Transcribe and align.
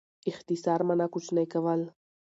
اختصار 0.29 0.79
مانا؛ 0.87 1.05
کوچنی 1.13 1.45
کول. 1.53 1.81